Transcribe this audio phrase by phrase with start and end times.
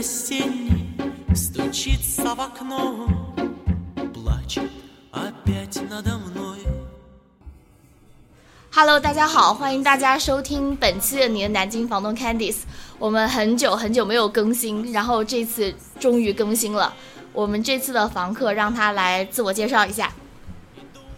[0.00, 0.96] осенний
[1.34, 3.08] стучится в окно,
[4.14, 4.70] плачет
[5.12, 6.58] опять надо мной.
[8.72, 12.60] Hello，大家好，欢迎大家收听本期的你的南京房东 Candice。
[12.98, 16.94] 我们很久很久没有更新，然后这次终于更新了。
[17.32, 20.10] 我们这次的房客让他来自我介绍一下，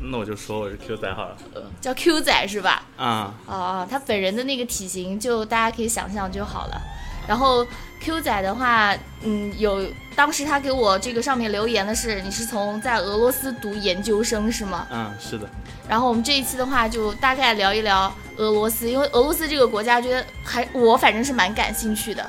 [0.01, 1.37] 那我就说我是 Q 仔好了。
[1.81, 2.83] 叫 Q 仔是吧？
[2.97, 6.81] 啊，哦，他本人的那个体型就大家可以想象就好了。
[7.28, 7.66] 然后
[8.00, 14.88] Q 仔的话，嗯，有当时他给我这个上面留言的是你是从在俄罗斯读研究生是吗？
[14.92, 15.50] 嗯，是的。
[15.88, 22.26] 然后我们这一期的话就大概聊一聊俄罗斯，因为俄罗斯这个国家，觉得还我反正是蛮感兴趣的。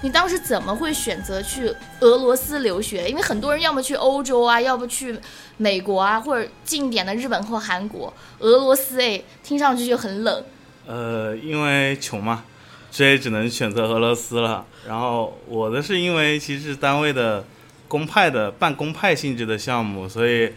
[0.00, 3.08] 你当时怎么会选择去俄罗斯留学？
[3.08, 5.18] 因为很多人要么去欧洲啊，要不去
[5.56, 8.12] 美国啊，或者近一点的日本或韩国。
[8.38, 10.44] 俄罗斯哎，听上去就很冷。
[10.86, 12.44] 呃，因为穷嘛，
[12.90, 14.66] 所以只能选择俄罗斯了。
[14.86, 17.44] 然后我的是因为其实单位的
[17.86, 20.52] 公派的办公派性质的项目，所以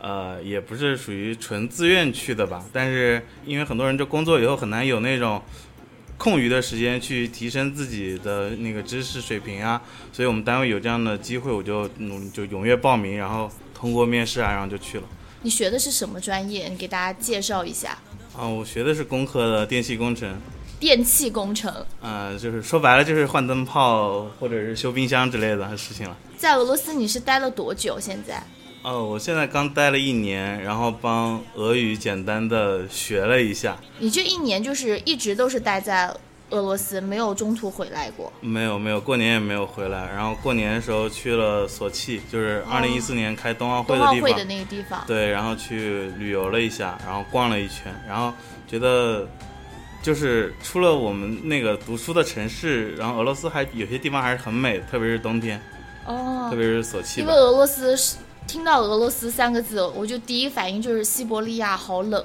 [0.00, 2.64] 呃也不是属于纯自愿去的吧。
[2.72, 5.42] 但是因为很多人就工作以后很难有那种。
[6.18, 9.78] 空余的时间去提升自己的那个知识水平啊，
[10.14, 15.04] 所以我们单位有这样的机会，我就嗯就踊跃报名，然后通过面试啊，然后就去了。
[15.42, 16.68] 你学的是什么专业？
[16.68, 17.98] 你给大家介绍一下。
[18.34, 20.40] 啊，我学的是工科的电气工程。
[20.78, 21.72] 电气工程。
[22.00, 26.16] 呃，就是说白了就是换灯泡或者是修冰箱之类的事情了。
[26.36, 27.98] 在俄罗斯你是待了多久？
[27.98, 28.42] 现在？
[28.82, 33.76] 哦，我现在刚待了一年，然后帮俄语简单的学了一下。
[33.98, 36.14] 你这一年就是一直都是待在
[36.50, 38.32] 俄罗斯，没有中途回来过？
[38.40, 40.06] 没有，没有，过年也没有回来。
[40.14, 44.14] 然后过年的时候去了索契，就是二零一四年开冬奥会的地方。
[44.14, 45.02] 冬奥会的那个地方。
[45.04, 48.32] 对，然后去旅游了一下，然后逛了一圈，然后
[48.68, 49.26] 觉得
[50.06, 55.60] 就是出了我们那个读书的城市，然后俄罗斯还有些地方还是很美，特别是冬天。
[56.04, 56.46] 哦。
[56.48, 57.22] 特别是索契。
[57.22, 58.18] 因为俄罗斯是。
[58.46, 62.24] 听到俄罗斯三个字，我就第一反应就是西伯利亚好冷。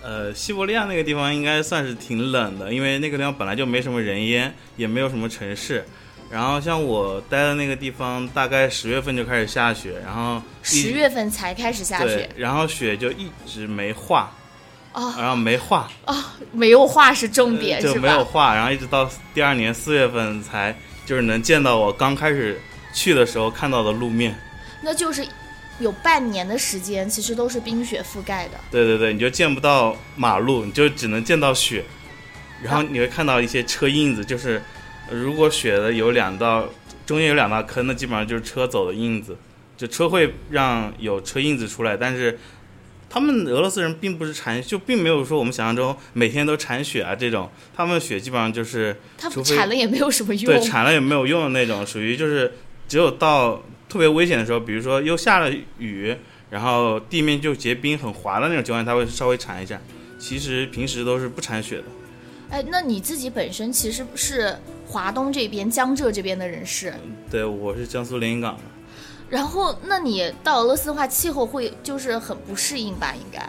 [0.00, 5.84] 呃，西伯利亚那个地方应该算是挺冷的，因为那个地方本来就没什么人烟，也没有什么城市。
[6.30, 14.32] 然后像我待的那个地方，大概十月份就开始下雪，然后十月份才开始下雪，然后雪就一直没化。
[14.96, 15.88] 哦，然后没化。
[16.04, 20.76] 啊，没有化是重点，就没有化，然后一直到第二年四月份才
[21.06, 22.60] 就是能见到我刚开始
[22.92, 24.36] 去的时候看到的路面。
[24.82, 25.24] 那就是。
[25.78, 28.52] 有半年的时间，其实都是冰雪覆盖的。
[28.70, 31.84] 对对对，你就见不到马路，你就只能见到雪，
[32.62, 34.62] 然后你会看到一些车印子，就是
[35.10, 36.66] 如果雪的有两道，
[37.04, 39.36] 中间有两道坑，那基本上就是车走的印子，
[39.76, 41.94] 就车会让有车印子出来。
[41.94, 42.38] 但是
[43.08, 52.52] 他们俄罗斯人并不是铲，就并没有说我们想象中每天都铲雪啊这种，他们雪基本上就是，他铲了也没有什么用，对，铲了也没有用的那种，属于就是
[52.88, 53.62] 只有到。
[53.88, 56.14] 特别危险的时候，比如说又下了雨，
[56.50, 59.80] 然后地面就结冰很滑的那种情况，下，他会稍微铲一下。
[60.18, 61.84] 其实平时都是不铲雪的。
[62.50, 66.92] 哎，那你自己本身其实是华东这边江浙这边的人士。
[67.30, 68.62] 对，我是江苏连云港的。
[69.28, 73.14] 然后，那你到俄罗斯的话，气候会就是很不适应吧？
[73.14, 73.40] 应该。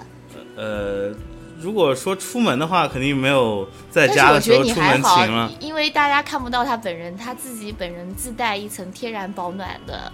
[0.55, 1.13] 呃，
[1.59, 5.51] 如果说出门的话，肯定没有在家的时候出门勤了。
[5.59, 10.11] 因为大家看不到他本人，他自己本人自带一层天然保暖的。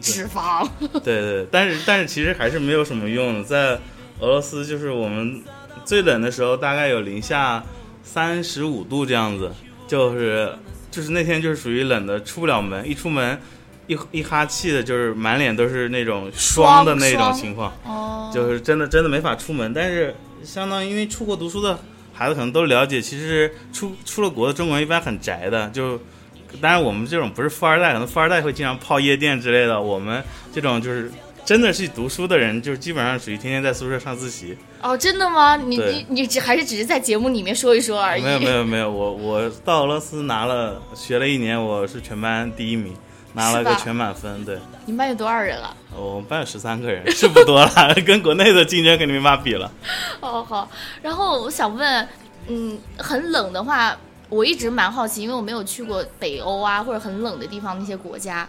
[0.00, 0.68] 脂肪，
[1.02, 3.44] 对对，但是但是其实还是没有什么用的。
[3.44, 3.78] 在
[4.18, 5.42] 俄罗斯，就是我们
[5.82, 7.64] 最冷的时候，大概有零下
[8.02, 9.50] 三十五度这样子，
[9.86, 10.52] 就是
[10.90, 13.40] 就是那天就是属于冷的，出不了门，一出门
[13.86, 19.72] 一一哈气的，就是满脸都是那种霜的那种情况，哦，就是真的真的没法出门。
[19.72, 21.78] 但是相当于因为出国读书的
[22.12, 26.00] 孩子可能都了解，其实出出了国的中国人一般很宅的，就。
[26.60, 29.80] 当然，我们这种不是富二代，可能富二代会经常泡夜店之类的。
[29.80, 30.22] 我们
[30.52, 31.10] 这种就是
[31.44, 34.56] 真的是读书的人，就是基本上属于天天在宿舍上自习。
[34.80, 35.56] 哦，真的吗？
[35.56, 38.22] 你你你只还是只是在节目里面说一说而已。
[38.22, 42.94] 没有没有没有，我我到俄罗斯拿了学了一年，我是全班第一名，
[43.34, 44.44] 拿了个全满分。
[44.44, 44.58] 对。
[44.86, 45.76] 你们班有多少人了？
[45.94, 49.70] 我们班有十三个人，是不多了， 跟国内的竞争肯定没法比了。
[50.20, 50.68] 哦好，
[51.02, 52.08] 然后我想问，
[52.48, 53.96] 嗯，很冷的话。
[54.30, 58.48] 我一直蛮好奇，因为我没有去过北欧啊，或者很冷的地方那些国家，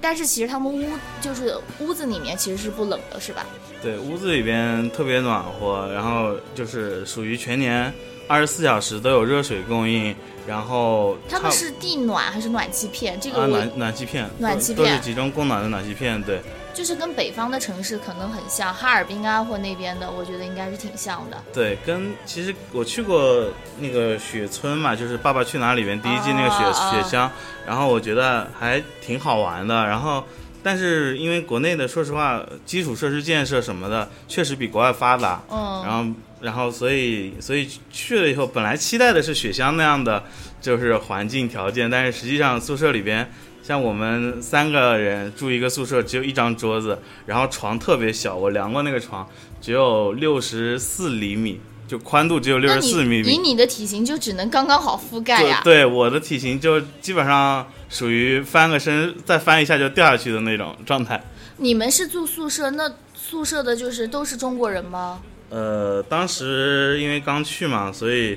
[0.00, 0.86] 但是其实他们屋
[1.20, 3.44] 就是屋子里面其实是不冷的，是吧？
[3.82, 7.92] 对，屋子里边特别暖和，然后就是属于全年
[8.26, 10.14] 二十四小时都有热水供应，
[10.46, 13.18] 然后他们是地暖还是暖气片？
[13.20, 16.40] 这个暖暖气片，暖气片都是集中供暖的暖气片，对。
[16.72, 21.40] 就是跟北方的城市可能很像，哈尔滨啊或那边的，我觉得应该是挺像的。
[21.52, 23.46] 对，跟其实我去过
[23.78, 27.30] 那个雪村嘛，就是《爸爸去哪儿》里面第一季那个雪、雪乡，
[27.64, 29.86] 然后我觉得还挺好玩的。
[29.86, 30.24] 然后，
[30.64, 40.24] 但是因为国内的说实话，基础设施建设什么的确实比国外发达，嗯，然后然后所以所以去了以后，本来期待的是雪乡那样的
[40.60, 43.30] 就是环境条件，但是实际上宿舍里边。
[43.66, 49.26] 像我们三个人住一个宿舍，只有一张桌子，然后床特别小，我量过那个床，
[49.58, 51.58] 只有六十四厘米，
[51.88, 53.22] 就宽度只有六十四厘米。
[53.26, 55.62] 以你的体型就只能刚刚好覆盖呀。
[55.64, 61.22] 对，我的体型就基本上属于翻个身再翻一下就掉下去的那种状态。
[61.58, 65.22] 你们是住宿舍，那宿舍的就是都是中国人吗？
[65.50, 68.36] 呃，当时因为刚去嘛，所以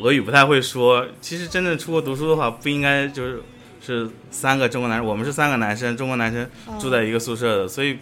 [0.00, 1.06] 俄语不太会说。
[1.20, 3.42] 其实真正出国读书的话，不应该就是
[3.84, 6.48] 是三个中国男生，我们是三个男生，中国男生
[6.80, 7.68] 住在一个宿舍的。
[7.68, 7.98] 所以，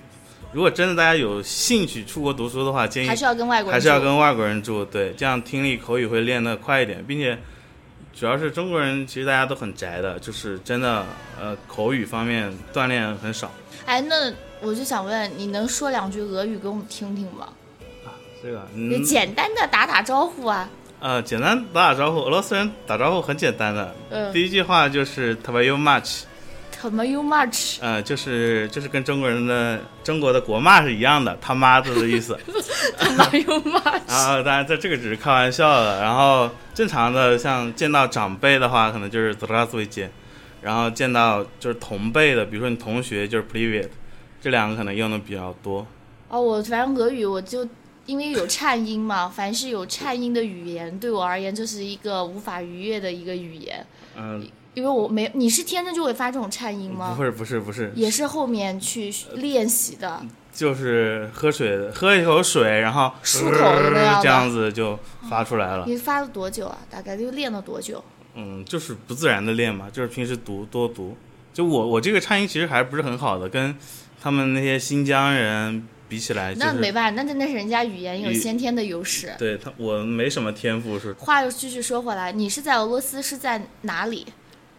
[0.53, 7.37] 如果真的大家有兴趣出国读书的话，建议还是要跟外国人还是要跟外国人住，对，这样听力口语会练得快一点，并且
[8.15, 11.05] 主要是中国人其实大家都很宅的，就是真的
[11.41, 13.51] 呃口语方面锻炼很少。
[13.85, 17.49] 哎，那我就想问，你能说两句俄语给我们听听吗？
[18.05, 20.69] 啊这个就嗯简单的打打招呼啊。
[21.01, 26.23] 呃简单打打招呼，俄罗斯人打招呼很简单的，嗯第一句话就是 t a y o much，
[26.91, 32.37] t m you much，呃就是就是跟中国人的中国的国骂是一样的，他妈的的意思。
[32.99, 34.01] t m you much。
[34.09, 40.11] 然后当然这这个只是开玩笑的，然后正常的像见到长辈的话，可能就是 z r a s v i j
[40.61, 43.89] 然后见到就是同辈的，比如说你同学就是 privet，
[44.41, 45.87] 这两个可能用的比较多。
[46.29, 47.69] 哦，我反正俄语我就
[48.07, 53.87] 因为有颤音嘛，凡是有颤音的语言，对我而言就是一个无法逾越的一个语言。
[54.17, 54.45] 嗯，
[54.75, 57.15] 因为我没，你是天生就会发这种颤音吗？
[57.17, 60.21] 不是不是不是，也是后面去练习的。
[60.55, 64.99] 就是喝水，喝一口水，然后漱口的那样这样子就
[65.29, 65.85] 发出来了。
[65.87, 66.79] 你发了多久啊？
[66.91, 68.05] 大概就练了多久？
[68.35, 71.17] 嗯，就是不自然的练嘛，就是平时读多读。
[71.55, 73.75] 就我我这个颤音其实还不是很好的，跟
[74.21, 79.35] 他们那些新疆人比起来，就是那没办法，那那是人家语言有先天的优势。
[79.39, 84.27] 对他我没什么天赋是话又继续说回来，你是在俄罗斯是在哪里？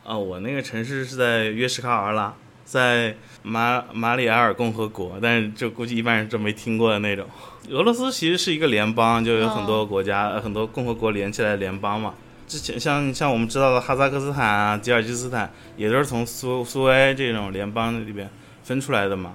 [0.03, 2.33] 啊，我那个城市是在约什卡尔拉，
[2.65, 7.25] 在马马里埃尔共和国，但是就估计一般人都没听过的那种。
[7.69, 12.13] 俄罗斯其实是一个联邦，就有很多国家、呃很多共和国连起来的联邦嘛。
[12.45, 18.29] 之前像像我们知道的哈萨克斯坦啊、吉尔吉斯斯坦，也都是从苏苏维埃这种联邦里边
[18.63, 19.33] 分出来的嘛。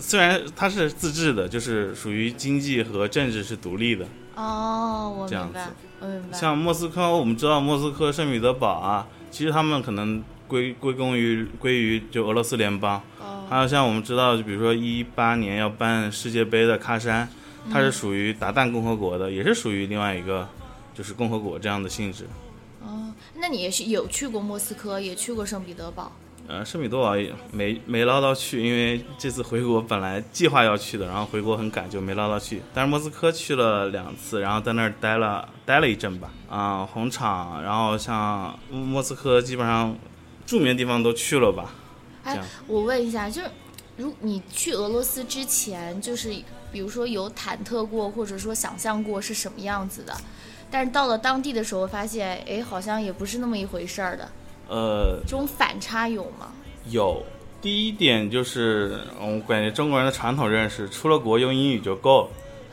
[0.00, 4.06] 虽然它是自治的，就是属于经济和政治是独立的。
[4.34, 5.70] 哦，我明白子，
[6.00, 6.38] 我明白。
[6.38, 13.02] 像莫斯科，我们知道莫斯科、圣彼得堡啊，其实他们可能归归功于归于就俄罗斯联邦。
[13.20, 17.28] 哦，还有像我们知道，就比如说一八年要办世界杯的喀山，
[17.72, 20.48] 它嗯是属于达旦共和国的，也是属于另外一个
[20.94, 22.28] 就是共和国这样的性质。
[22.80, 26.12] 哦，那你也是有去过莫斯科，也去过圣彼得堡。
[26.48, 32.62] 呃，圣彼得堡也没没捞到去，因为这次回国本来计划要去的，然后回国很赶就没捞到去。
[32.72, 36.30] 但是莫斯科去了两次，然后在那儿待了待了一阵吧。
[36.48, 39.94] 啊、红场，然后像莫斯科基本上
[40.46, 41.70] 著名的地方都去了吧。
[42.66, 43.50] 我问一下，就是
[43.98, 46.34] 如你去俄罗斯之前，就是
[46.72, 50.14] 比如说有忐忑过，或者说想象过是什么样子的，
[50.70, 54.30] 但是到了当地的时候，发现哎，好像也不是那么一回事儿的，
[54.68, 56.52] 呃，这种反差有吗？
[56.90, 57.22] 有，
[57.60, 62.28] 第一点就是，嗯我感觉中国人的传统认识，出了国用英语就够了。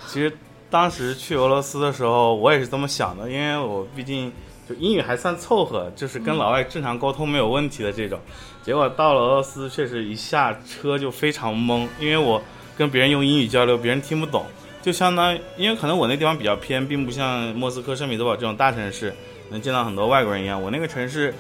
[0.08, 0.32] 其实
[0.70, 4.32] 当时去俄罗斯的时候，我也是这么想的，因为我毕竟
[4.68, 8.20] 就英语还算凑合，就是跟老外正常沟通没有问题的这种。
[8.62, 12.42] 结果到了俄罗斯，确实一下车就非常懵，因为我
[12.78, 14.46] 跟别人用英语交流，别人听不懂，
[14.82, 19.14] 就相当于，因为可能我那地方比较偏，并不像莫斯科、圣彼得堡这种大城市
[19.50, 21.34] 能见到很多外国人一样，我那个城市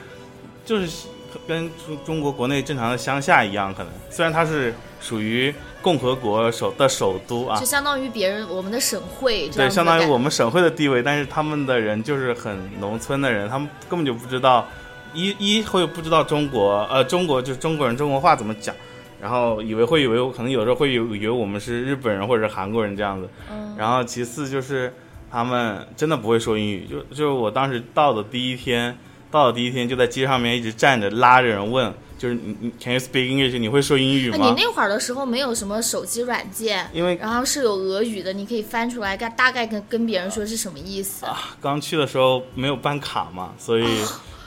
[0.65, 1.07] 就是
[1.48, 3.91] 跟中中国国内正常的乡下一样，可能。
[4.10, 7.60] 虽然它是属于共和国首的首都啊。
[7.60, 14.67] 就，相当于别人我们的省会对，相当于我们省会的地位，但是他们的人就是很农村的人，他们根本就不知道
[15.13, 18.74] 一一会不知道中国呃中国就是中国人中国话怎么讲，
[19.22, 23.75] 然后以为会以为可能有时候会以为以为我们是日本人或者是韩国人这样子，嗯。
[23.77, 24.93] 然后其次就是
[25.29, 28.98] 他们真的不会说英语，就就是我当时到的第一天，
[29.32, 33.58] 到了第一天就在街上面一直站着拉着人问，就是你你 Can you speak English？
[33.60, 34.53] 你会说英语那吗？
[34.55, 41.25] 你那会儿的时候没有什么手机软件，因为然后是有俄语的，你可以翻出来，大大概跟跟别人说是什么意思。
[41.25, 43.86] 啊刚去的时候没有办卡嘛，所以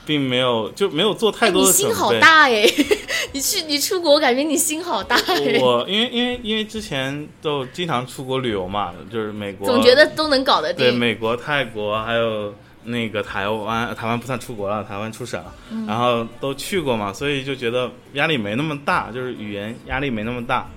[0.06, 1.88] 并没有就没有做太哎，多的准备。
[1.88, 2.64] 你心好大哎！
[3.32, 5.58] 你去你出国，我感觉你心好大哎。
[5.60, 10.86] 我因为因为因为之前都经常出国旅游嘛，就是美国，总觉得都能搞得定。
[10.86, 12.54] 对美国、泰国还有
[12.84, 20.68] 那个台湾，台湾不算出国了，台湾出省了，嗯然后都去过嘛，所以就觉得压力没那么大，就是语言压力没那么大，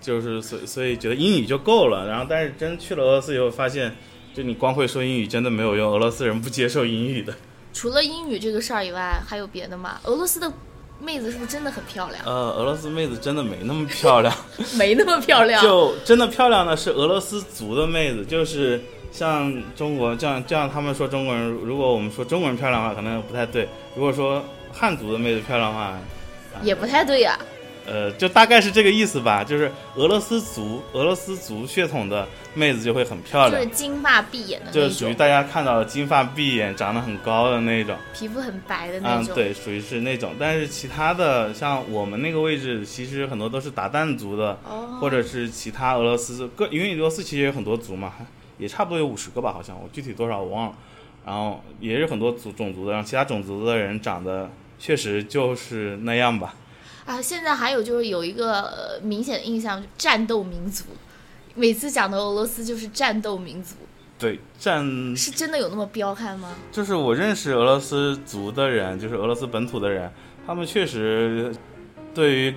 [0.00, 2.08] 就是所以所以觉得英语就够了。
[2.08, 3.94] 然后但是真去了俄罗斯以后，发现
[4.34, 7.34] 就你光会说英语真的没有用，俄罗斯人不接受英语的。
[7.72, 10.00] 除了英语这个事儿以外，还有别的吗？
[10.04, 10.50] 俄罗斯的
[10.98, 12.24] 妹子是不是真的很漂亮？
[12.24, 14.34] 呃，俄罗斯妹子真的没那么漂亮。
[14.78, 15.60] 没那么漂亮。
[15.62, 18.82] 就真的漂亮的是俄罗斯族的妹子，就是
[19.16, 23.66] 像中国这样这样，他们说中国人，如果我们说中国人漂亮的话，可能不太对。
[23.94, 25.98] 如果说汉族的妹子漂亮的话，
[26.62, 27.38] 也不太对呀、
[27.86, 29.42] 呃，就大概是这个意思吧。
[29.42, 37.96] 就是俄罗斯族俄罗斯族血统的妹子就会很漂亮就是，金发碧眼的那就是属于，大家看到的金发碧眼、长得很高的那种。
[38.12, 40.34] 皮肤很白的那种嗯，对，属于是那种。
[40.38, 48.12] 但是其他的，像我们那个位置，其实很多都是达旦族的，哦，或者是其他俄罗斯各，因为俄罗斯其实有很多族嘛，
[48.58, 50.74] 也差不多有五十个吧，好像我具体多少我忘了。
[51.24, 54.48] 然后也是很多族种族的，然后其他种族的人长得
[54.78, 56.54] 确实就是那样吧。
[57.04, 60.84] 啊，现在还有就是有一个、呃、明显的印象，战斗民族。
[61.54, 63.76] 每次讲的俄罗斯就是战斗民族，
[64.18, 64.84] 对，战
[65.16, 66.54] 是真的有那么彪悍吗？
[66.70, 70.12] 就是我认识俄罗斯族的人，就是俄罗斯本土的人，
[70.46, 71.50] 他们确实
[72.14, 72.54] 对于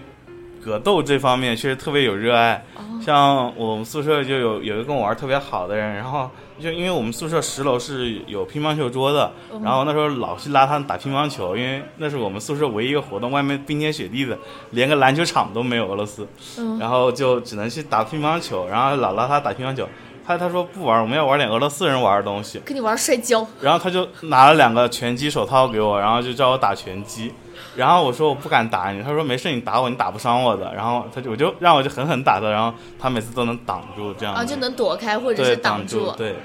[0.63, 2.65] 格斗这方面确实特别有热爱。
[2.75, 14.37] 哦，像我们宿舍就有有一个跟我玩特别好的人，然后就因为我们宿舍十楼是有乒乓球桌的，嗯然后那时候老去拉他们打乒乓球，因为那是我们宿舍唯一一个活动，外面冰天雪地的，
[14.71, 19.87] 连个篮球场都没有俄罗斯，嗯，然后就只能去打乒乓球，然后老拉他打乒乓球，
[20.27, 27.33] 他他说不玩，我们要玩点俄罗斯人玩的东西，跟你玩摔跤，然后他就拿了两个拳击手套给我，然后就叫我打拳击。
[27.75, 30.73] 然后我说我不敢打你，他说没事，你打我，你打不伤我的。
[30.73, 36.35] 然后他就我就让我就狠狠打他，然后他每次都能挡住这样啊，就能躲开或者是挡住，对，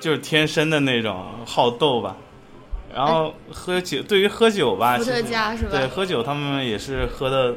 [0.00, 2.16] 就是天生的那种好斗吧。
[2.94, 7.54] 然后喝酒，对于喝酒吧，伏特加是吧对，喝酒他们也是喝的，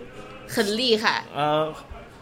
[0.48, 1.24] 很厉害。
[1.34, 1.72] 呃，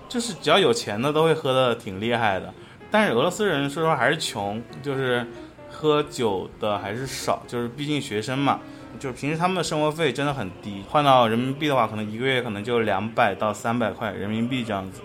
[0.07, 2.53] 就是只要有钱的都会喝的挺厉害的。
[2.91, 5.25] 但是俄罗斯人说实话还是穷，就是
[5.71, 8.59] 喝酒的还是少，就是毕竟学生嘛，
[8.99, 15.01] 就是平时他们的生活费真的很低，换到人民币的话，可能一个月可能就两百到三百块人民币这样子。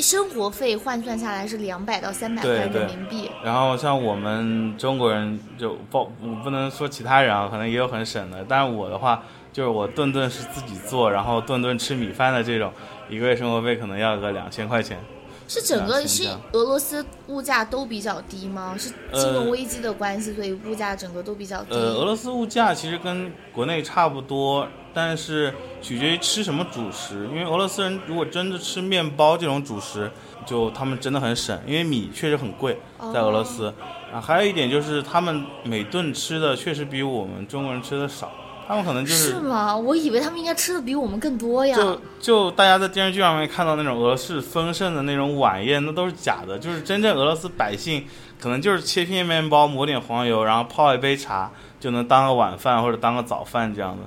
[0.00, 9.22] 生活费换算下来是两百到三百块人民币，然后像我们中国人就不，我不能说其他人啊，可能也有很省的，但是我的话，
[9.52, 12.72] 就是我顿顿是自己做，然后顿顿吃米饭的这种，
[13.08, 14.98] 一个月生活费可能要个两千块钱。
[15.46, 18.74] 是整个是俄罗斯物价都比较低吗？
[18.78, 21.74] 是呃金融危机的关系，所以物价整个都比较低。
[21.74, 27.28] 呃，俄罗斯物价其实跟国内差不多，但是取决于吃什么主食。
[27.28, 30.10] 因为俄罗斯人如果真的吃面包这种主食，
[30.46, 32.80] 就他们真的很省，因为米确实很贵，
[33.12, 33.72] 在俄罗斯。
[34.12, 38.32] 啊，还有一点就是他们每顿吃的确实比我们中国人吃的少，
[38.66, 39.76] 他们可能就是是吗？
[39.76, 41.76] 我以为他们应该吃的比我们更多呀。
[41.76, 46.58] 就就大家在电视剧上面看到那种俄罗斯丰盛的那种晚宴，那都是假的。
[46.58, 48.06] 就是真正俄罗斯百姓
[48.40, 54.02] 可能就是切片面包，抹点黄油，然后泡一杯茶，就能当个晚饭或者当个早饭这样的。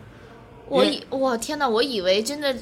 [0.68, 2.56] 我以我天哪，我以为真的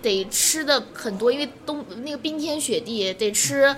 [0.00, 3.74] 得吃的很多，因为冬那个冰天雪地得吃。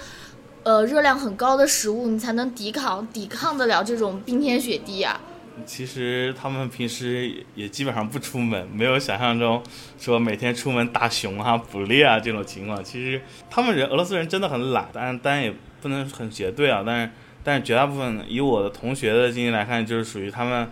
[0.62, 5.20] 呃，热量很高的食物，你才能抵抗抵抗得了这种冰天雪地啊！
[5.64, 9.62] 其实他们平时也基本上不出门，没有想象中
[9.98, 12.82] 说每天出门打熊啊、捕猎啊这种情况。
[12.82, 16.82] 其实他们人俄罗斯人真的很懒，但但也不能很绝对啊。
[16.84, 20.68] 但是但是绝大部分以我的同学的经历来看，就是属于他们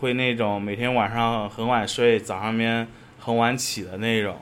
[0.00, 2.86] 会那种每天晚上很晚睡，早上面
[3.18, 4.36] 很晚起的那种。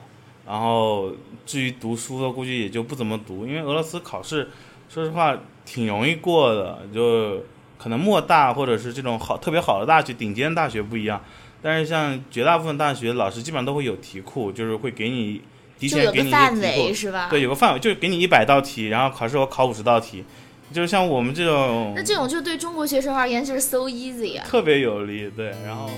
[0.45, 1.13] 然后
[1.45, 4.49] 至于读书的，估计也就不怎么读，因为俄罗斯考试
[4.89, 7.45] 说实话挺容易过的，就
[7.83, 11.21] 可能莫大或者是这种好特别好的大学、顶尖大学不一样，
[11.61, 15.41] 但是像绝大部分大学老师基本上都会有题库，就是会给你
[15.77, 17.27] 提前给你一个范围是吧？
[17.29, 20.23] 对，有个范围，就是给你一百道题，然后考试我考五十道题，
[20.71, 24.45] 就是像我们这种那这种就对中国学生而言就是 so easy 啊！
[24.47, 25.89] 特别有利，对，然后。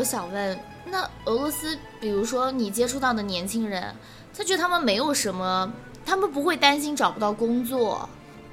[0.00, 3.94] 我想问，那俄罗斯，比如说你接触到的年轻人，
[4.34, 5.70] 他觉得他们没有什么，
[6.06, 8.08] 他们不会担心找不到工作，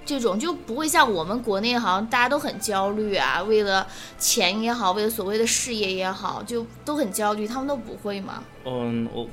[0.06, 3.88] 这种就不会像我们国内好像大家都很焦虑啊，为了
[4.20, 8.44] 钱也好，为了所谓的事业也好，就都很焦虑，他们都不会吗？
[8.66, 9.30] 嗯，我我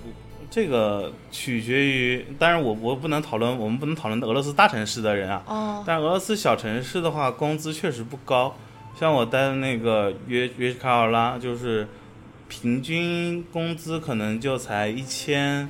[0.49, 5.43] 这个取决于，当然我我不能讨论，我们不能讨论俄罗斯大城市的人啊。
[5.49, 8.55] 哦，但俄罗斯小城市的话，工资确实不高。
[8.97, 11.89] 像我待的那个约约什卡尔拉，就是
[12.61, 15.69] 平均工资可能就才一千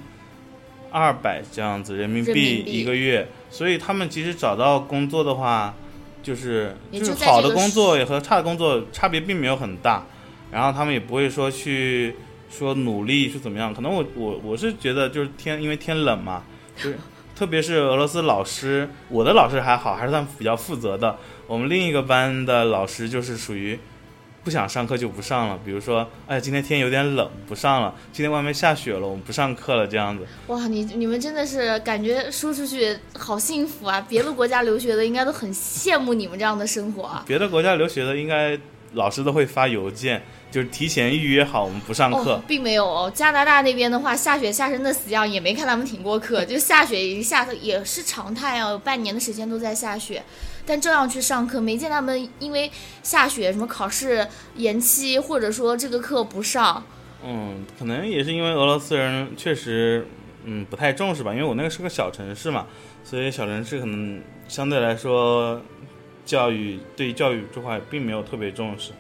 [0.91, 5.75] 二百这样子人民币一个月，所以他们其实找到工作的话，
[6.23, 10.05] 就是就是好的工作也和差的工作差别并没有很大，
[10.53, 12.15] 然后他们也不会说去
[12.51, 16.45] 说努力是怎么样，可能我我我是觉得就是天因为天冷嘛，
[16.77, 16.99] 就是
[17.35, 21.17] 特别是俄罗斯老师，我的老师还好，还是算比较负责的。
[21.47, 23.79] 我们另一个班的老师就是属于
[24.45, 30.27] 不想上课就不上了，比如说，哎，今天天有点冷，不上了；今天外面下雪了，我们不上课了，这样子。
[30.49, 34.05] 哇，你你们真的是感觉说出去好幸福啊！
[34.07, 37.25] 别的国家留学的应该都很羡慕你们这样的生活啊。
[37.27, 38.59] 别的国家留学的应该
[38.93, 42.35] 老师都会发邮件，就是提前预约好我们不上课。
[42.35, 43.11] 哦，并没有哦。
[43.15, 50.23] 加拿大那边的话，下雪下成那死样，也没看他们停过课，就下雪已经下的也是常态啊，有半年的时间都在下雪，
[50.67, 52.71] 但照样去上课，没见他们因为
[53.03, 56.83] 下雪什么考试延期，或者说这个课不上。
[57.23, 60.07] 嗯，可能也是因为俄罗斯人确实，
[60.45, 61.33] 嗯，不太重视吧。
[61.33, 62.67] 因为我那个是个小城市嘛，
[63.03, 65.61] 所以小城市可能相对来说，
[66.25, 68.93] 教育对教育这块并没有特别重视。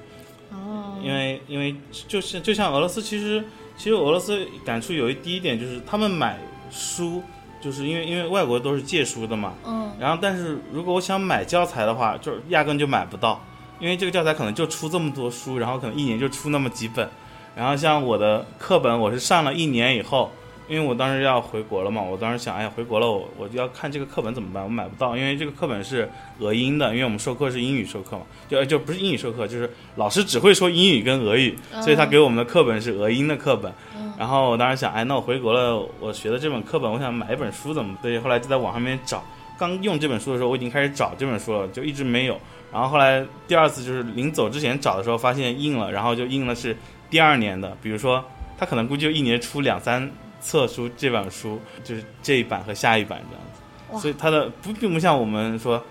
[0.50, 1.74] 哦，因为因为
[2.08, 3.44] 就是就像俄罗斯，其实
[3.76, 6.38] 其实俄罗斯感触有一第一点就是他们买
[6.70, 7.22] 书，
[7.64, 13.42] 就是因为因为外国都是借书的嘛，嗯，然后但是如果我想买教材的话，就是压根就买不到，
[13.80, 17.08] 因为这个教材可能就出这么多书，然后可能一年就出那么几本，
[17.56, 20.30] 然后像我的课本，我是上了一年以后。
[20.66, 24.64] 因为我当时要回国了嘛，我当时想，哎呀，回国了，我我就要看这个课本怎么办？
[24.64, 33.70] 我买不到，因为这个课本是俄英的，因为我们授课是英语授课嘛，就就不是英语授课，就是老师只会说英语跟俄语，所以他给我们的课本是俄英的课本。
[34.18, 37.96] 然后我当时想，哎，那我回国了，我学的这本课本，我想买一本书怎么？
[38.02, 39.22] 所以后来就在网上面找，
[39.58, 42.38] 刚用这本书的时候，我已经开始找这本书了，就一直没有。
[42.72, 46.76] 然后后来第二次就是临走之前找的时候，发现印了，然后就印了是
[47.10, 48.24] 第二年的，比如说
[48.58, 50.10] 他可能估计就一年出两三。
[50.46, 55.82] 册书这本书就是这一版和下一版这样子，所以他的不并不像我们说，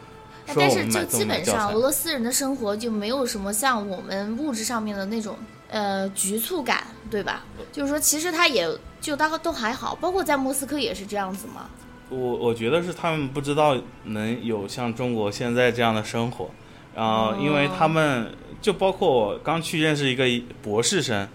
[0.46, 5.36] 说但是就基本上俄罗斯人的生活就没有什么像我们物质上面的那种
[5.74, 7.44] 呃局促感，对吧？
[7.72, 8.70] 就是说，其实他也
[9.02, 11.68] 就大概都还好，包括在莫斯科也是这样子嘛。
[12.10, 16.52] 我我觉得是他们不知道能有像中国现在这样的生活，
[16.96, 18.32] 然后因为他们
[18.62, 20.26] 就包括我刚去认识一个
[20.62, 21.28] 博士生，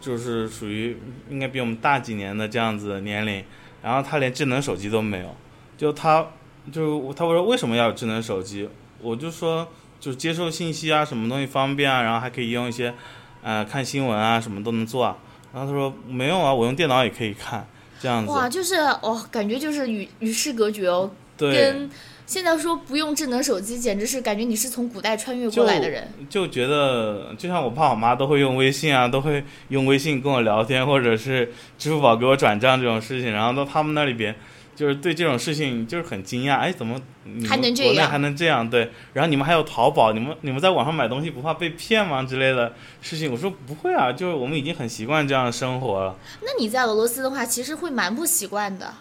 [0.00, 0.96] 就是属于
[1.28, 3.44] 应该比我们大几年的这样子的年龄，
[3.82, 5.34] 然后他连智能手机都没有，
[5.76, 6.28] 就他
[6.70, 8.68] 就他说为什么要有智能手机？
[9.02, 9.66] 我就说
[9.98, 12.94] 就是接受信息啊，什么东西方便啊，然后还可以用一些
[13.42, 15.16] 呃看新闻啊，什么都能做啊。
[15.52, 17.66] 然后他说没有啊，我用电脑也可以看，
[18.00, 18.30] 这样子。
[18.30, 21.90] 哇，就是哦，感觉就是与与世隔绝哦，对，跟
[22.24, 26.08] 现在说不用智能手机，简直是感觉你是从古代穿越过来的人。
[26.28, 34.32] 就觉得，就像我爸我妈都会用微信啊，都会用微信跟我聊天，或者是支付宝给我转账这种事情，然后到他们那里边，
[34.80, 38.70] 就是对这种事情就是很惊讶，哎，怎么你们还能这样国内还能这样？
[38.70, 42.22] 对，然后你们还有淘宝，你们你们在网上买东西不怕被骗吗？
[42.22, 46.16] 之类的事情，我说不会啊，就是我们已经很习惯这样的生活了。
[46.40, 48.94] 那你在俄罗斯的话，其实会蛮不习惯的。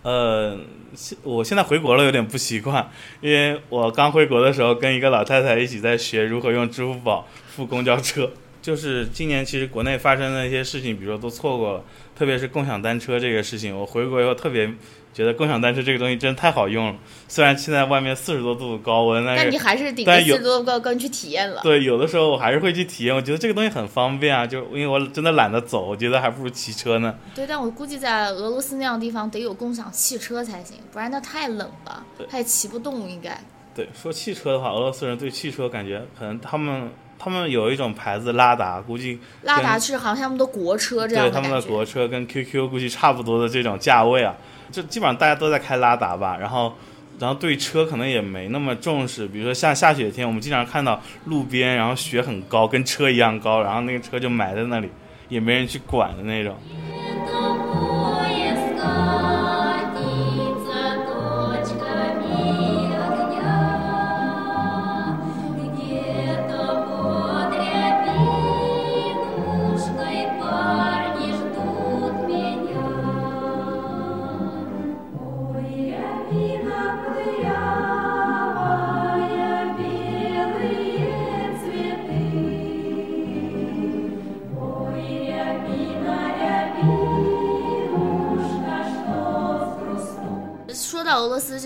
[0.00, 0.58] 呃，
[0.94, 8.30] 现我现在回国了，有点不习惯，因为我刚回国的时候跟一个老太太一起在学如何用支付宝付公交车。
[8.60, 14.68] 就是今年其实国内发生的一些事情，比如说都错过了，特别是共享单车这个事情，我回国以后特别
[15.12, 16.96] 觉得共享单车这个东西真的太好用了。
[17.26, 21.60] 虽然现在外面四十多度高温，但是但你还是顶着四十多度高温去体验了。
[21.62, 27.14] 对有的时候我还是会去体验，我觉得这个东西很方便啊，就因为我真的懒得走，我觉得还不如骑车呢。
[27.34, 33.38] 对，但我估计在俄罗斯那样的地方得有共享汽车才行，不然那太冷了对，它也骑不动，应该。
[33.74, 41.62] 对，说汽车的话，俄罗斯人对汽车感觉可能他们他们有一种牌子拉达，估计拉达是好像他们的国车这样对他们的。
[41.62, 44.34] 国车跟 QQ 估计差不多的这种价位啊，
[44.70, 46.74] 就基本上大家都在开拉达吧，然后。
[47.20, 54.88] 然后对车可能也没那么重视，比如说像下雪天，我们经常看到路边，然后雪很高，跟车一样高，然后那个车就埋在那里，
[55.28, 56.54] 也没人去管的那种。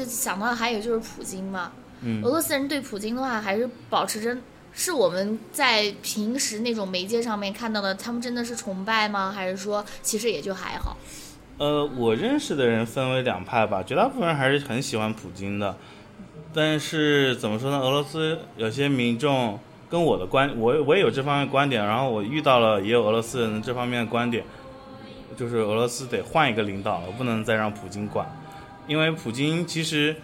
[0.04, 1.72] 想到还有就是普京嘛。
[2.02, 4.36] 嗯俄罗斯人对普京的话，还是保持着，
[4.72, 9.30] 是我们在平时那种媒介上面看到的，他们真的是崇拜吗？
[9.30, 10.96] 还是说其实也就还好？
[11.58, 15.76] 呃，我认识的人分为两派吧，绝大部分人还是很喜欢普京的。
[16.52, 17.78] 但是怎么说呢？
[17.78, 24.42] 俄罗斯有些民众跟我的观，我我也有这方面观点，然后我遇到了也有俄罗斯人这方面的观点，
[25.36, 28.26] 就是俄罗斯得换一个领导了，不能再让普京管，
[28.86, 30.16] 因为普京其实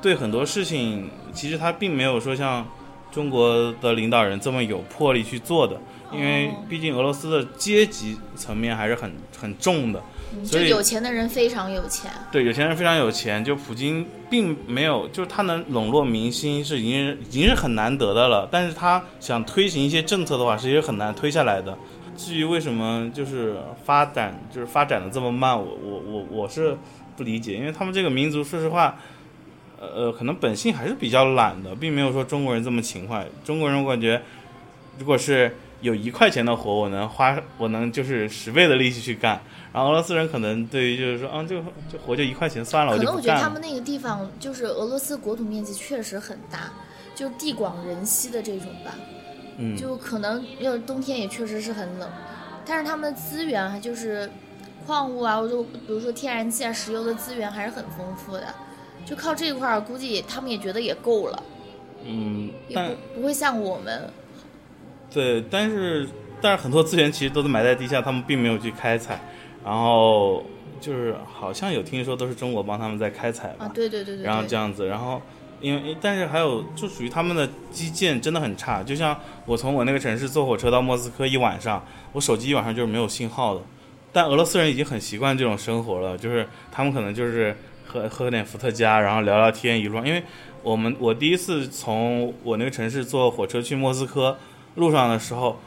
[0.00, 2.66] 对很多事情，其实他并没有说像
[3.10, 5.80] 中国的领导人这么有魄力去做的，
[6.12, 10.02] 因为哦毕竟俄罗斯的阶级层面还是很很重的。
[10.44, 18.48] 所以有钱的人非常有钱，对，有钱人非常有钱，就普京并没有，就是他能笼络民心是已经是已经是很难得的了。
[18.48, 21.76] 但是他想推行一些政策的话，是也很难推下来的。
[22.16, 26.78] 至于为什么就是发展就是发展的这么慢，我我我我是
[27.16, 28.98] 不理解，因为他们这个民族说实话，
[29.78, 33.26] 呃呃，可能本性还是比较懒的，并没有说中国人这么勤快。
[33.44, 34.22] 中国人我感觉，
[34.98, 39.40] 如果是有一块钱的活，我能花，我能就是十倍的力气去干。
[39.72, 43.32] 然后俄罗斯人可能对于就是说，啊，这个这活就一块钱算了，我可就不干了。
[43.32, 46.72] 能我觉得他们那个地方就是俄罗斯国土面积确实很大，
[47.14, 48.94] 就地广人稀的这种吧。
[49.58, 52.08] 嗯，就可能要是冬天也确实是很冷，
[52.66, 54.28] 但是他们的资源还，就是
[54.90, 58.42] 矿物啊，或者比如说天然气啊、石油的资源还是很丰富的，
[59.06, 61.42] 就靠这一块儿，估计他们也觉得也够了，
[62.04, 64.10] 嗯，也但不不会像我们。
[65.08, 66.08] 对，但是
[66.40, 69.20] 但是很多资源其实都是埋在地下，他们并没有去开采。
[69.64, 70.42] 然后
[70.80, 73.66] 就是好像有听说都是中国帮他们在开采吧。
[73.66, 75.22] 啊，对对对对然后这，样子，然后
[75.60, 81.80] 因为但是还有就属于他们的基建真的很差，就像我从我那个城市坐火车到莫斯科一晚上，
[82.12, 83.60] 我手机一晚上就是没有信号的。
[84.12, 89.98] 但俄罗斯人已经很习惯这种生活了，就是他们可能就是喝喝点伏特加，然后聊聊天一路。
[90.04, 90.22] 因为
[90.62, 94.36] 我们我第一次从我那个城市坐火车去莫斯科，
[94.74, 95.58] 路上的时候，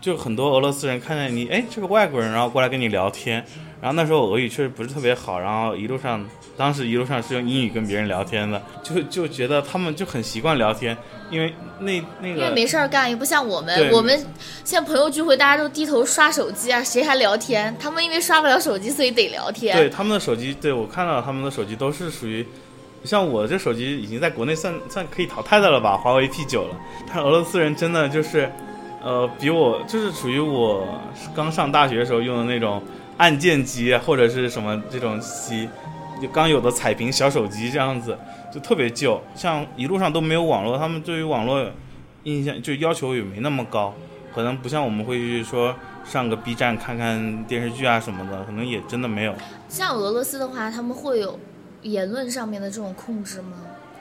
[0.00, 3.44] 就很多俄罗斯人看见你，哎，这个外国人，然后过来跟你聊天。
[3.78, 10.96] 然后那时候我俄语确实不是特别好，然后一路上，当时一路上是用英语跟别人聊天的，就就觉得他们就很习惯聊天，
[11.30, 14.26] 因为那那个因为没事儿干，也不像我们，我们
[14.64, 17.76] 像朋友聚会，大家都低头刷手机啊，谁还聊天？
[17.78, 19.76] 他们因为刷不了手机，所以得聊天。
[19.76, 22.44] 对他们的手机，对我看到他们的手机都是属于，
[23.04, 26.76] 像我这手机已经在国内算算可以淘汰的了吧，华为 P 9了。
[27.06, 28.50] 但俄罗斯人真的就是，
[29.06, 30.84] 呃，比我就是属于我
[31.32, 32.82] 刚上大学的时候用的那种
[33.18, 35.68] 按键机或者是什么这种机，
[36.20, 38.18] 就刚有的彩屏小手机这样子，
[38.52, 41.70] 就特别旧，像一路上都没有网络，他们对于网络
[42.24, 43.94] 印象就要求也没那么高，
[44.34, 45.72] 可能不像我们会去说
[46.04, 49.32] 上个 B 站看看电视剧啊什么的，可能也真的没有。
[49.68, 51.38] 像俄罗斯的话，他们会有
[51.82, 53.58] 言论上面的这种控制吗？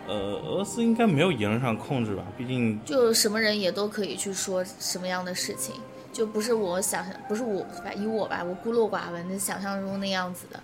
[0.07, 2.23] 呃，俄罗斯应该没有言论上控制吧？
[2.37, 5.75] 毕竟，就什么人也都可以去说什么样的事情，
[6.13, 10.61] 就不是我想象，不是我吧，以我吧，我孤陋寡闻的想象中那样子的，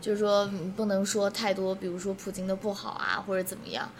[0.00, 3.90] 就是说嗯不能说太多，比如说普京的不好啊，或者怎么样。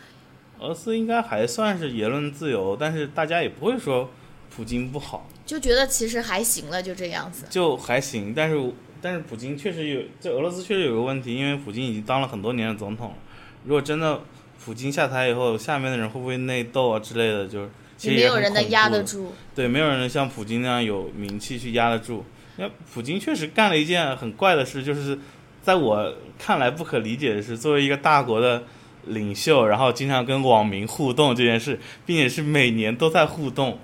[0.61, 4.09] 俄罗斯应该还算是言论自由，但是大家也不会说
[4.55, 7.45] 普京不好，就觉得其实还行了，就这样子。
[7.51, 8.33] 就还行。
[8.33, 13.17] 但是，但是普京确实有，这俄罗斯确实有个问题，因为普京已经当了很多年的总统了。
[13.65, 14.21] 如果真的
[14.63, 22.25] 普京下台以后，下面的人会不会内斗啊之类的，就是其实也没有人能压得住，对，没有人能像普京那样有名气去压得住。
[22.57, 25.19] 因为普京确实干了一件很怪的事，就是
[25.63, 28.63] 在我看来不可理解的是，作为一个大国的
[29.07, 33.79] 领袖，然后经常跟网民互动这件事，并且是每年都在互动，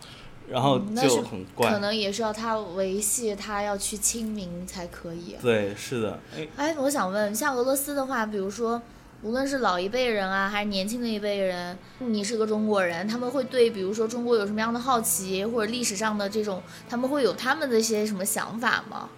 [0.48, 1.68] 然后嗯那是就很怪。
[1.68, 5.34] 可能也是要他维系，他要去亲民才可以。
[5.42, 8.80] 对，是的，哎，哎，我想问，像俄罗斯的话，比如说，
[9.22, 19.10] 无论是老一辈人啊，还是年轻的一辈人，你是个中国人，他们会对比如说中国有什么样的好奇，或者历史上的这种，他们会有他们的一些什么想法吗？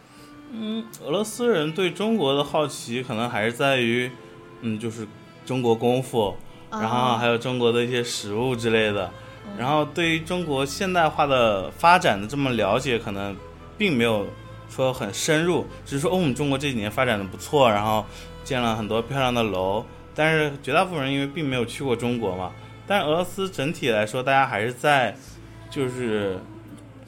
[0.51, 4.11] 嗯，俄罗斯人对中国的好奇可能还是在于，
[4.63, 5.07] 嗯，就是
[5.47, 6.35] 中国功夫，
[6.71, 9.09] 然后还有中国的一些食物之类的。
[9.57, 13.37] 然后对于中国现代化的发展的这么了解，可能
[13.79, 14.27] 并没有
[14.69, 18.05] 说很深入，只是说，哦，我们中国这几年发展的不错，然后
[18.45, 19.85] 建了很多漂亮的楼。
[20.15, 22.53] 但是绝大部分人因为并没有去过中国嘛，
[22.87, 25.17] 但是俄罗斯整体来说，大家还是在
[25.71, 26.39] 就是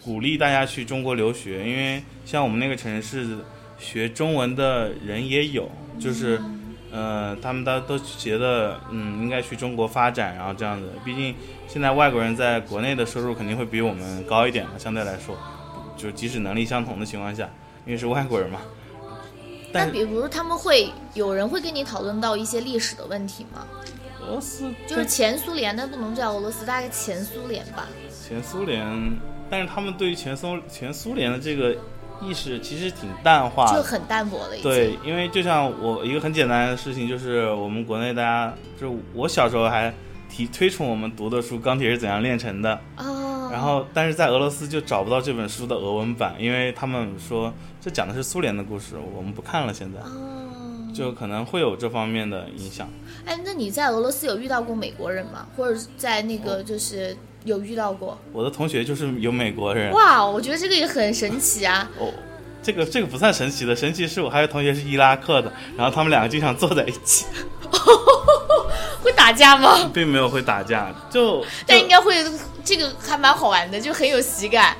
[0.03, 3.39] 鼓励大家去中国留学，因为像我们那个城市
[3.79, 6.41] 学中文的人也有，就是。
[6.97, 10.93] 呃，他们都都觉得，嗯，应该去中国发展，然后这样子。
[11.05, 11.35] 毕竟
[11.67, 15.37] 现在外国人在国内的收入肯定会比我们高一点嘛，相对来说，
[15.97, 17.51] 就即使能力相同的情况下，
[17.85, 18.61] 因为是外国人嘛。
[19.75, 23.67] 那比如他们会有人会跟你讨论到一些历史的问题吗？
[24.23, 27.87] 俄罗斯就是前苏联，但不能叫俄罗斯，大概前苏联吧。
[28.09, 28.83] 前苏联，
[29.51, 31.77] 但是他们对于前苏前苏联的这个
[32.23, 33.67] 意识其实挺淡化。
[33.67, 34.57] 就很淡薄了。
[34.63, 39.93] 对，因为就像我一个很简单的事情，就是我们国内大家，就是我小时候还
[40.35, 43.49] 提推崇我们读的书《钢铁是怎样炼成的》，哦。
[43.53, 50.51] 然后但是在俄罗斯就找不到这本书的俄文版，因为他们说这讲的是苏联的故事，我们不看了，现在哦。
[50.93, 52.89] 就可能会有这方面的影响。
[53.25, 55.47] 哎，那你在俄罗斯有遇到过美国人吗？
[55.57, 58.19] 或者是在那个哦就是有遇到过？
[58.33, 61.89] 我的同学就是有美国人，哇，我觉得这个也很神奇啊！
[62.01, 62.13] 哦，
[62.61, 67.27] 这个这个不算神奇的，神奇是我还有同学是伊拉克的，然后他们两个经常坐在一起，
[69.05, 69.91] 会打架吗？
[69.93, 72.25] 并没有会打架，就就但应该会，
[72.65, 74.75] 这个还蛮好玩的，就很有喜感。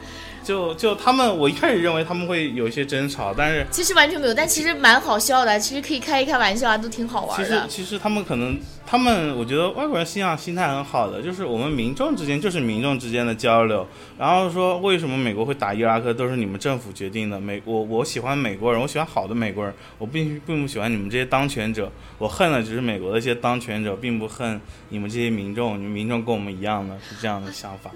[0.45, 7.67] 就就他们，我一开始认为他们会有一些争吵，但是其实完全没有，但其实蛮好笑的，其实可以开一开玩笑啊，都挺好玩其实的。
[7.67, 13.87] 其实他们可能，他们我觉得外国人心啊心态很好的，就是我们民众之间就是民众之间的交流。
[14.19, 17.41] 然后说为什么美国会打伊拉克，都是你们政府决定的。
[17.41, 21.91] 美我我喜欢美国人，我喜欢好的美国人，我并并不喜欢你们这些当权者。
[22.19, 25.79] 我恨的只是美国的一些当权者，并不恨你们这些民众。
[25.79, 27.91] 你们民众跟我们一样的，是这样的想法。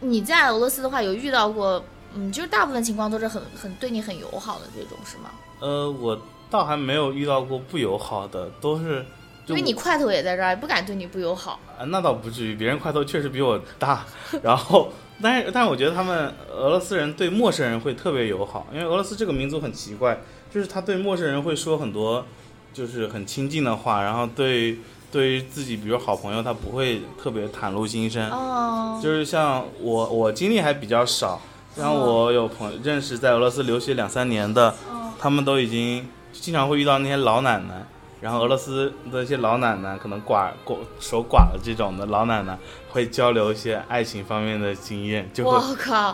[0.00, 1.82] 你在俄罗斯的话，有遇到过，
[2.14, 5.30] 嗯，就是大部分情况都是很很对你很友好的这种，是吗？
[5.60, 9.04] 呃，我倒还没有遇到过不友好的，都是
[9.46, 11.58] 就因为你块头也在这儿，也不敢对你不友好。
[11.78, 14.04] 啊，那倒不至于，别人块头确实比我大，
[14.42, 20.20] 然后，但是，但是我觉得他们俄罗斯人对陌生人会特别友好，因为俄罗斯这个民族很奇怪，
[20.52, 22.26] 就是他对陌生人会说很多，
[22.72, 24.78] 就是很亲近的话，然后对
[25.14, 31.40] 对于自己，比如好朋友，他不会特别袒露心声，哦，就是像我，我经历还比较少，
[31.76, 35.12] 像我有朋友认识在俄罗斯留学两三年的，哦。
[35.16, 37.86] 他们都已经经常会遇到那些老奶奶，
[38.24, 42.56] 然后俄罗斯的一些老奶奶可能寡寡守寡了这种的老奶奶
[42.88, 45.60] 会交流一些爱情方面的经验，就会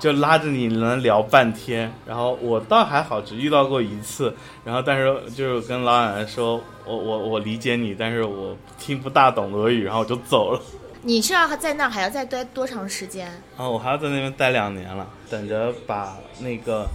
[0.01, 1.93] 就拉着你能聊半天。
[2.05, 10.61] 然后我倒还好，只遇到过一次，然后但是就是跟老奶奶说，我我我理解你，但是我听不大懂俄语，然后我就走了。
[11.03, 13.27] 你是要在那儿还要再待多长时间？
[13.57, 16.89] 然后我还要在那边待两年了，等着把那个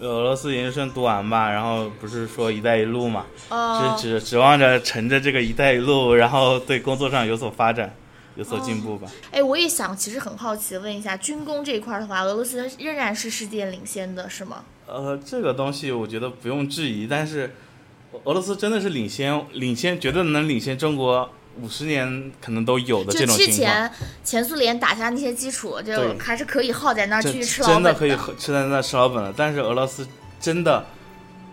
[0.00, 1.50] 俄罗斯研究生读完吧。
[1.50, 7.94] 然后不是说“一带一路”嘛，哦，是指指望着乘着这个“一带一路”，然后对工作上有所发展，
[8.36, 9.10] 有所进步吧。
[9.30, 14.64] 哎，我也想，其实很好奇问一下，军工这一块儿的话，俄罗斯仍然是世界领先的，是吗？
[14.86, 17.54] 呃，这个东西我觉得不用质疑，但是
[18.24, 23.48] 俄罗斯真的是领先，领先绝对能领先中国五十年，可能都有的这种情况。
[23.48, 29.34] 之前前苏联打下那些基础，就还是可以耗在那儿这继续吃老本真的可以吃在那吃老本了。
[29.36, 30.06] 但是俄罗斯
[30.40, 30.86] 真的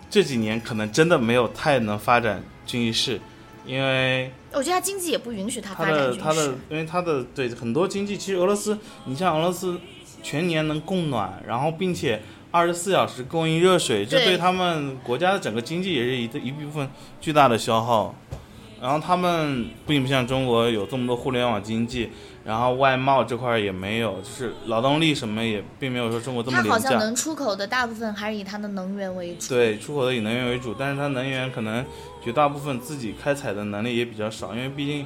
[0.09, 3.19] 这几年可能真的没有太能发展军事，
[3.65, 6.53] 因为我觉得它经济也不允许它它发展军的它的。
[6.69, 9.79] 因为它的对很多经济，其实俄罗斯，你像俄罗斯
[10.23, 18.15] 全年能供暖，然后并且二十四小时供应热水，这对对他们国家的整个经济也是一一部分巨大的消耗。
[18.81, 22.09] 然后他们并不像中国有这么多互联网经济，
[22.45, 26.89] 然后外贸这块儿也没有，就是劳动力什么也并没有说中国这么它好廉价。
[26.91, 29.49] 像能出口的大部分还是以它的能源为主。
[29.49, 31.83] 对，出口的以能源为主，但是它能源可能
[32.23, 35.05] 绝大部分自己开采的能力也比较少，因为毕竟，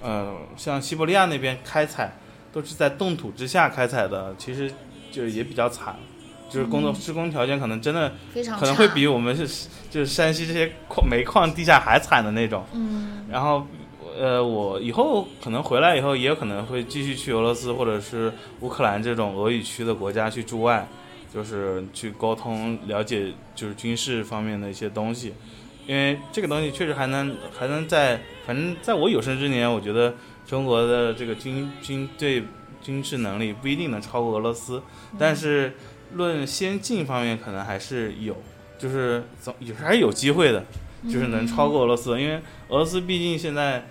[0.00, 2.12] 呃，像西伯利亚那边开采
[2.52, 4.72] 都是在冻土之下开采的，其实
[5.10, 5.96] 就是也比较惨，
[6.50, 8.58] 就是工作施工条件可能真的非常。
[8.58, 12.64] 可能会比我们是就是山西这些矿煤矿地下还惨的那种。
[12.74, 13.66] 嗯，然后，
[14.18, 20.86] 呃，我以后可能回来以后，也有可能会继续去俄罗斯或者是乌克兰这种俄语区的国家去驻外，
[21.32, 25.32] 就是去沟通、了解就是军事方面的一些东西，
[25.86, 30.14] 因为这个东西确实还能还能在，反正在我有生之年，我觉得
[30.46, 32.42] 中国的这个军军队
[32.82, 34.82] 军事能力不一定能超过俄罗斯，
[35.18, 35.74] 但是
[36.14, 38.36] 论先进方面，可能还是有，
[38.78, 40.64] 就是总有还是有机会的。
[41.10, 42.34] 就是能超过俄罗斯，因为
[42.68, 43.82] 俄罗斯毕竟现在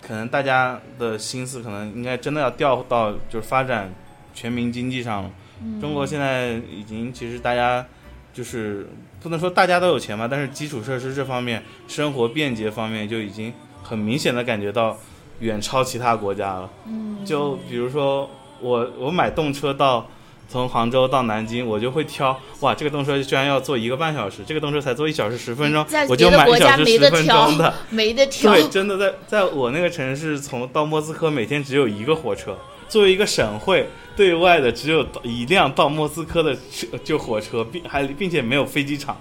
[0.00, 3.92] 可能大家的心思可能应该真的要调到就是发展
[4.32, 5.30] 全民经济上了。
[5.78, 7.84] 中国现在已经其实大家
[8.32, 8.88] 就是
[9.20, 14.96] 不能说大家都有钱吧，但是基础设施这方面、生活便捷方面就已经很明显的感觉到
[15.40, 16.70] 远超其他国家了。
[16.86, 18.30] 嗯，就比如说
[18.62, 20.08] 我我买动车到
[20.48, 27.74] 从杭州到南京，我就会挑哇，这个动车居然要坐一个半小时，这个动车才坐一小时十分钟，我就买一小时十分钟的。
[27.90, 28.52] 没得 挑。
[28.52, 32.56] 对，真的在在我那个城市，从到莫斯科每天只有一个火车。
[32.88, 39.14] 作为一个省会，对外的只有一辆到莫斯科的车就火车，并还并且没有飞机场。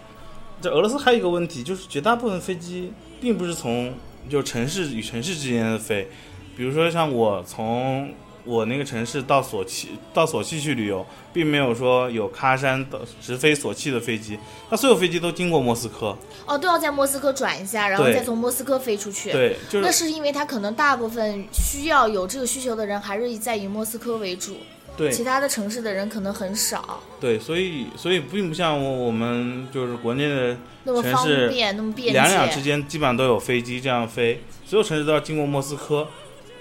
[0.61, 3.93] 这俄罗斯还有一个问题，就是绝大部分飞机并不是从
[4.29, 6.07] 就城市与城市之间的飞，
[6.55, 8.09] 比如说像我从
[8.47, 19.31] 我那个城市到索契到索契去旅游，并没有说有喀山的直飞索契的飞机，它所有飞机都经过莫斯科，哦，都要在莫斯科转一下，然后再从莫斯科飞出去。
[19.31, 24.57] 对，就是那是因为它可能大部分需要有这个需求的人还是在以莫斯科为主，
[24.95, 32.61] 对其他的城市的人可能很少，对，所以所以并不像我我们就是国内的那么方便，那么便两两之。
[32.67, 36.05] 间基本上都有飞机这样飞，所有城市都要经过莫斯科，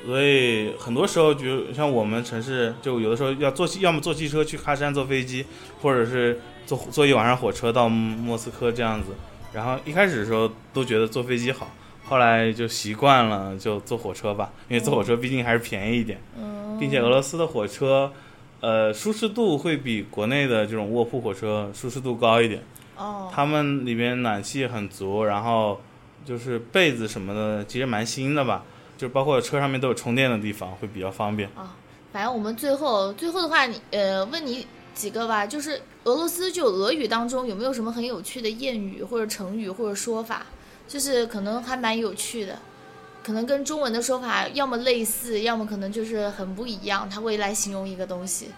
[0.04, 5.46] 所以很多时候就像我们城市，就有的时候要坐，要么坐汽车去喀山坐飞机，
[5.80, 9.09] 或者是坐坐一晚上火车到莫斯科这样子。
[9.52, 11.70] 然后一开始的时候都觉得坐飞机好，
[12.04, 18.12] 后来就习惯了，就坐火车吧，因为坐火车毕竟还是便宜一点，嗯，并且俄罗斯的火车。
[18.59, 22.62] 呃，舒适度会比国内的这种卧铺火车舒适度高一点。
[22.96, 25.78] 哦，他们里边暖气很足，然后
[26.24, 28.64] 就是被子什么的，其实蛮新的吧，
[28.96, 31.48] 就包括车上面都有充电的地方，会比较方便。
[31.54, 31.74] 啊
[32.12, 40.46] 反正我们最后最后的话，你呃问你几个吧，就是俄罗斯就俄语当中有没有什么很有趣的谚语或者成语或者说法，
[40.88, 42.59] 就是可能还蛮有趣的，
[43.22, 48.48] 可能跟中文的说法要么类似，要么可能就是很不一样，它会来形容一个东西，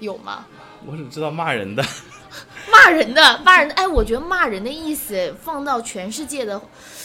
[0.00, 0.44] 有吗？
[0.84, 1.82] 我只知道骂人的，
[2.70, 6.60] 骂人的，骂人的，哎，我觉得骂人的意思放到全世界的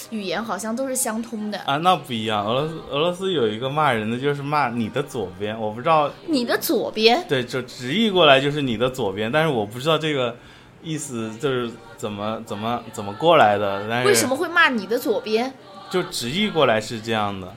[0.10, 1.58] 语言好像都是相通的。
[1.60, 2.46] 啊，那不一样。
[2.46, 10.36] 俄罗斯俄罗斯有一个骂人的，就是骂你的左边，我不知道，你的左边，对，就直译过来就是你的左边，但是我不知道这个
[10.82, 15.54] 意思就是怎么怎么怎么过来的，但是为什么会骂你的左边？
[15.90, 17.54] 就直译过来是这样的，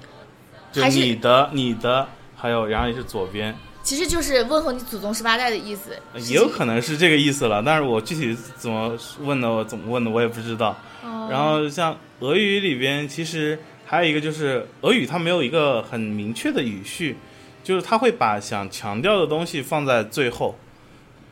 [0.70, 2.06] 就还是你的你的，
[2.36, 3.54] 还有然后也是左边。
[3.82, 5.96] 其实就是问候你祖宗十八代的意思。
[6.28, 10.76] 也有可能是这个意思了，但是我具体怎么问的，我怎么问的我也不知道。
[11.04, 17.16] 哦然后像俄语里边，其实还有一个就是俄语它没有一个很明确的语序，
[17.62, 20.56] 就是它会把想强调的东西放在最后，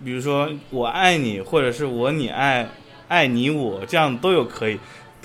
[0.04, 2.68] 比如说我爱你，或者是我你爱
[3.08, 4.78] 爱你我，这样都有可以，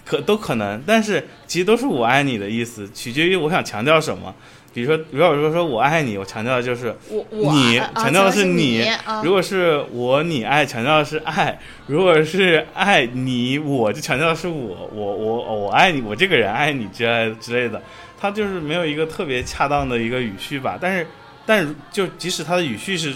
[0.06, 4.34] 可都可能，但是其实都是我爱你的意思，取决于我想强调什么。
[4.74, 17.82] 比如说，如果说说我爱你，我强调的就是我我你啊强调的是你，啊如果是我你爱，强调的是爱；如果是爱你我，就强调的是我我我我爱你，我这个人爱你之类之类的。
[18.22, 20.78] 它就是没有一个特别恰当的一个语序吧。
[20.80, 21.08] 但是，
[21.46, 23.16] 但是就即使它的语序是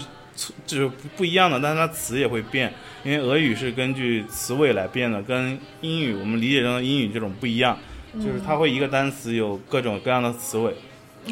[0.66, 2.72] 就是不不一样的，但是它词也会变，
[3.04, 7.78] 因为俄语是根据词尾来变的，跟英语我们理解中的英语这种不一样，
[8.14, 10.74] 就是它会一个单词有各种各样的词尾。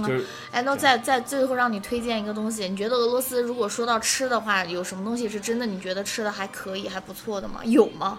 [0.01, 7.61] 就是哎，那再再最后让你推荐一个东西，你觉得俄罗斯如果说到吃的话，有什么东西是真的你觉得吃的还可以、还不错的吗？
[7.65, 8.19] 有吗？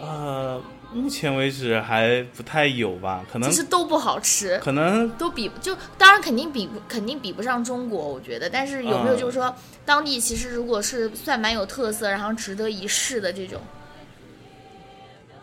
[0.00, 0.60] 呃，
[0.92, 8.50] 目前为止还不太有吧，可能其实都不好吃，可能都比就当然肯定比肯定比不上中国，我觉得。
[8.50, 13.60] 但是有没有嗯就是说，当地其实如果是算蛮有特色，然后值得一试的这种？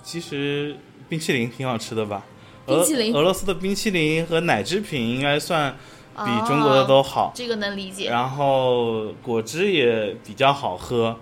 [0.03, 0.75] 其实
[1.07, 2.25] 冰淇淋挺好吃的吧。
[2.69, 5.75] 冰淇淋俄俄罗斯的冰淇淋和奶制品应该算
[6.15, 8.09] 比哦中国的都好，这个能理解。
[8.09, 11.17] 然后果汁也比较好喝。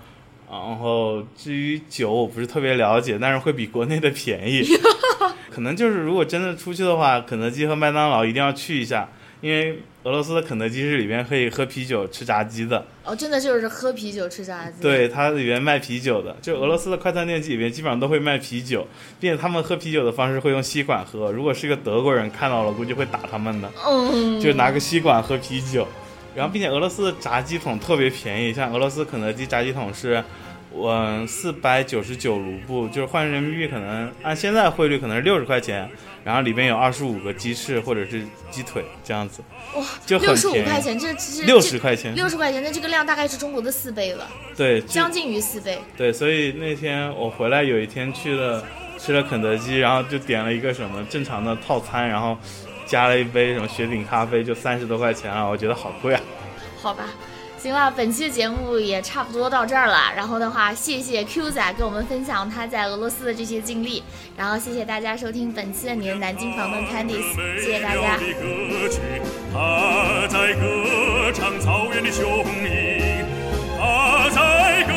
[0.49, 4.63] 然后至于酒，我不是特别了解，但是会比国内的便宜。
[5.51, 9.09] 可能就是如果真的出去的话，肯德基和麦当劳一定要去一下，
[9.41, 12.81] 因为俄罗斯的肯德基是里面可以喝啤酒、吃炸鸡的。
[13.03, 18.87] 哦，真的就是喝啤酒吃炸鸡。，对，它里面卖啤酒的，就俄罗斯的快餐店里面基本上都会卖啤酒，
[19.19, 21.29] 并且他们喝啤酒的方式会用吸管喝。
[21.29, 25.85] 如果是一个德国人看到了，估计会打他们的，嗯，就拿个吸管喝啤酒。
[26.33, 30.23] 然后，并且俄罗斯的炸鸡桶特别便宜，像俄罗斯肯德基炸鸡桶是，
[30.73, 35.89] 嗯，四百九十九卢布，就是换成人民币可能按现在汇率可能是六十块钱，
[36.23, 39.41] 然后里边有二十五个鸡翅或者是鸡腿这样子，
[39.75, 45.79] 哇，就很六十五块钱，这其实六十块钱，六十块钱，那这个量大概是中国的四倍了，对，将近于四倍。
[45.95, 48.63] 对，所以那天我回来有一天去了
[48.97, 52.37] 吃了肯德基，然后就点了一个什么正常的套餐，然后
[52.85, 56.21] 加了一杯什么雪顶咖啡，就三十多块钱啊，我觉得好贵啊。
[56.79, 57.05] 好吧，
[57.67, 60.09] 行了，本期的节目也差不多到这儿了。
[60.15, 64.01] 然后的话，谢谢 Q 仔跟我们分享他在俄罗斯的这些经历。
[64.37, 68.17] 然后谢谢大家收听本期的你的南京房东 Candice，谢谢大家。
[69.53, 72.25] 他在歌唱草原的雄
[72.63, 73.25] 鹰，
[73.77, 74.93] 他在歌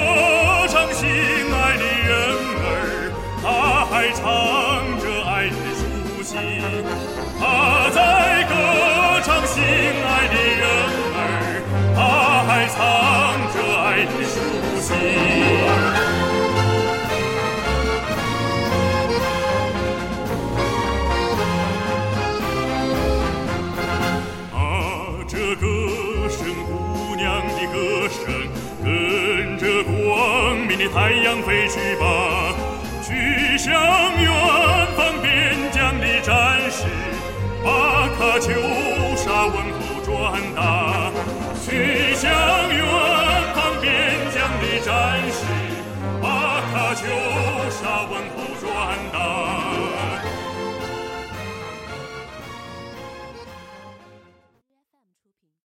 [0.69, 1.09] 唱心
[1.53, 2.15] 爱的人
[2.63, 3.11] 儿，
[3.43, 4.23] 他还唱
[5.01, 6.39] 着爱的书信。
[7.41, 8.20] 他在
[24.53, 24.59] 啊，
[25.29, 25.67] 这歌
[26.29, 28.19] 声，姑娘的歌声，
[28.85, 32.05] 跟着光明的太阳飞去吧，
[33.03, 33.73] 去向
[34.21, 34.27] 远
[34.97, 36.85] 方边疆的战士，
[37.65, 38.51] 把喀秋
[39.17, 41.11] 莎问候转达，
[41.65, 42.60] 去向。